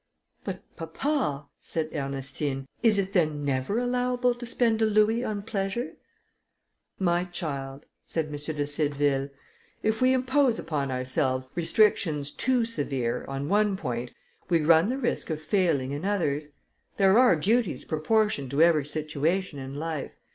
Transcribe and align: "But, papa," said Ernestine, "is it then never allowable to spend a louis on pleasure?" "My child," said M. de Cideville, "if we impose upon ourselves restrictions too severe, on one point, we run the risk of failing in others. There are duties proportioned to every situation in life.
"But, 0.43 0.63
papa," 0.75 1.45
said 1.59 1.91
Ernestine, 1.93 2.65
"is 2.81 2.97
it 2.97 3.13
then 3.13 3.45
never 3.45 3.77
allowable 3.77 4.33
to 4.33 4.47
spend 4.47 4.81
a 4.81 4.85
louis 4.87 5.23
on 5.23 5.43
pleasure?" 5.43 5.93
"My 6.97 7.23
child," 7.25 7.85
said 8.03 8.25
M. 8.25 8.31
de 8.31 8.65
Cideville, 8.65 9.29
"if 9.83 10.01
we 10.01 10.11
impose 10.13 10.57
upon 10.57 10.89
ourselves 10.89 11.51
restrictions 11.53 12.31
too 12.31 12.65
severe, 12.65 13.25
on 13.27 13.47
one 13.47 13.77
point, 13.77 14.11
we 14.49 14.61
run 14.63 14.87
the 14.87 14.97
risk 14.97 15.29
of 15.29 15.39
failing 15.39 15.91
in 15.91 16.03
others. 16.03 16.49
There 16.97 17.19
are 17.19 17.35
duties 17.35 17.85
proportioned 17.85 18.49
to 18.49 18.63
every 18.63 18.85
situation 18.87 19.59
in 19.59 19.75
life. 19.75 20.13